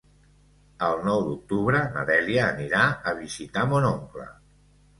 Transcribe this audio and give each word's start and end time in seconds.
El 0.87 1.03
nou 1.07 1.21
d'octubre 1.27 1.83
na 1.99 2.07
Dèlia 2.11 2.47
anirà 2.55 2.81
a 3.13 3.17
visitar 3.23 3.69
mon 3.75 3.89
oncle. 3.95 4.31